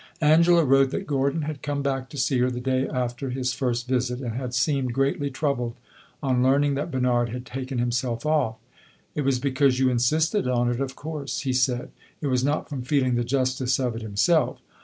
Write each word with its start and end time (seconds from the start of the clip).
Angela 0.21 0.65
wrote 0.65 0.89
that 0.89 1.05
Gordon 1.05 1.43
had 1.43 1.61
come 1.61 1.83
back 1.83 2.09
to 2.09 2.17
see 2.17 2.39
her 2.39 2.49
the 2.49 2.59
day 2.59 2.87
after 2.87 3.29
his 3.29 3.53
first 3.53 3.87
visit, 3.87 4.19
and 4.19 4.33
had 4.33 4.55
seemed 4.55 4.95
greatly 4.95 5.29
troubled 5.29 5.75
on 6.23 6.41
learning 6.41 6.73
that 6.73 6.89
Bernard 6.89 7.29
had 7.29 7.45
taken 7.45 7.77
himself 7.77 8.25
off. 8.25 8.55
"It 9.13 9.21
was 9.21 9.37
because 9.37 9.77
you 9.77 9.91
insisted 9.91 10.47
on 10.47 10.71
it, 10.71 10.81
of 10.81 10.95
course," 10.95 11.41
he 11.41 11.53
said; 11.53 11.91
"it 12.19 12.29
was 12.29 12.43
not 12.43 12.67
from 12.67 12.81
feeling 12.81 13.13
the 13.13 13.23
justice 13.23 13.77
of 13.79 13.95
it 13.95 14.01
himself." 14.01 14.59